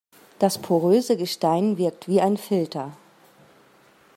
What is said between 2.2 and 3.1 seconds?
ein Filter.